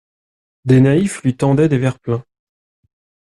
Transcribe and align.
Des 0.65 0.81
naïfs 0.81 1.21
lui 1.21 1.37
tendaient 1.37 1.69
des 1.69 1.77
verres 1.77 1.99
pleins. 1.99 2.25